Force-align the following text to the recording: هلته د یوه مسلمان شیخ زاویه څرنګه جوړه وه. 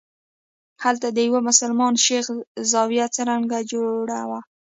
هلته 0.83 1.07
د 1.11 1.17
یوه 1.27 1.41
مسلمان 1.49 1.93
شیخ 2.05 2.25
زاویه 2.71 3.07
څرنګه 3.15 3.57
جوړه 3.71 4.19
وه. 4.29 4.39